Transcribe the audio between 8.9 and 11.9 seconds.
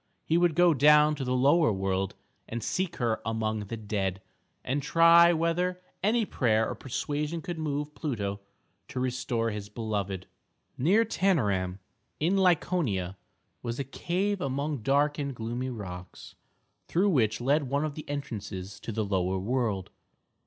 restore his beloved. Near Tænarum,